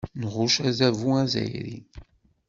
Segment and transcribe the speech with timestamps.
[0.21, 1.77] Nɣucc adabu azzayri.